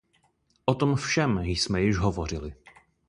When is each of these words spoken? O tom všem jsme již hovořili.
O 0.67 0.75
tom 0.75 0.95
všem 0.95 1.39
jsme 1.39 1.81
již 1.81 1.97
hovořili. 1.97 2.53